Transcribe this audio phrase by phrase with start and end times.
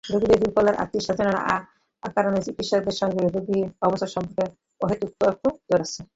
[0.03, 1.27] রোগীদের দূরপাল্লার আত্মীয়স্বজন
[2.03, 4.43] অকারণে চিকিৎসকের সঙ্গে রোগীর অবস্থা সম্পর্কে
[4.81, 6.05] অহেতুক তর্কে জড়াচ্ছেন।